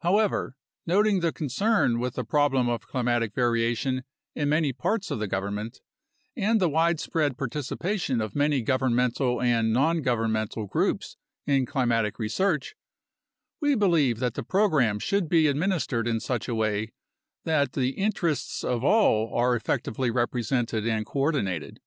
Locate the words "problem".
2.24-2.68